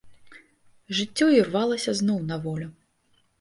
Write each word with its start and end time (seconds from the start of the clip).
Жыццё 0.99 1.27
ірвалася 1.41 1.95
зноў 2.01 2.19
на 2.33 2.41
волю. 2.47 2.69